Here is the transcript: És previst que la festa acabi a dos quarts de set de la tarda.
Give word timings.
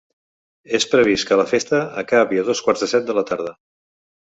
És 0.77 0.87
previst 0.93 1.27
que 1.31 1.37
la 1.41 1.45
festa 1.51 1.83
acabi 2.05 2.41
a 2.41 2.47
dos 2.49 2.65
quarts 2.69 2.87
de 2.87 2.91
set 2.95 3.09
de 3.13 3.19
la 3.21 3.27
tarda. 3.31 3.57